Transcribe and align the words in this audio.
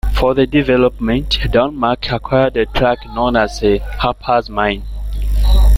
For 0.15 0.33
the 0.33 0.47
development, 0.47 1.37
Don-Mark 1.51 2.11
acquired 2.11 2.57
a 2.57 2.65
tract 2.65 3.05
known 3.13 3.35
as 3.35 3.63
Harper's 3.99 4.49
Mine. 4.49 4.81